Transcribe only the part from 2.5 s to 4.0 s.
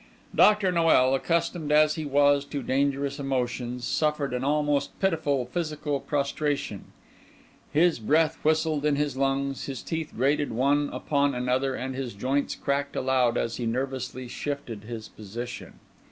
dangerous emotions,